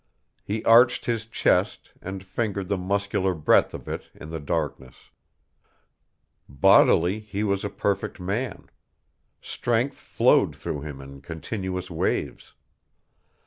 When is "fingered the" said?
2.23-2.75